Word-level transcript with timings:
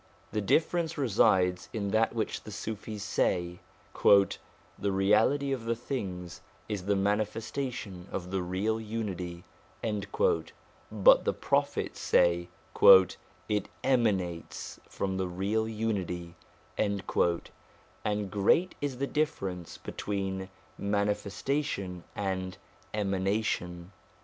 The 0.31 0.41
difference 0.41 0.97
resides 0.97 1.69
in 1.71 1.91
that 1.91 2.15
which 2.15 2.41
the 2.41 2.49
Sufis 2.51 3.03
say:' 3.03 3.59
The 4.81 4.91
reality 4.91 5.51
of 5.51 5.65
the 5.65 5.75
things 5.75 6.41
is 6.67 6.85
the 6.85 6.95
manifestation 6.95 8.07
of 8.11 8.31
the 8.31 8.41
Real 8.41 8.81
Unity.' 8.81 9.43
But 10.91 11.23
the 11.23 11.33
Prophets 11.35 11.99
say' 11.99 12.49
it 13.47 13.69
emanates 13.83 14.79
from 14.89 15.17
the 15.17 15.27
Real 15.27 15.69
Unity'; 15.69 16.33
and 16.79 17.05
great 18.31 18.73
is 18.81 18.97
the 18.97 19.05
difference 19.05 19.77
between 19.77 20.49
manifestation 20.79 22.03
and 22.15 22.57
emanation. 22.91 23.91